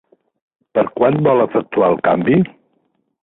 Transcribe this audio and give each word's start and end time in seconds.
Per 0.77 0.83
quan 0.95 1.19
vol 1.27 1.43
efectuar 1.45 1.91
el 1.95 2.01
canvi? 2.09 2.39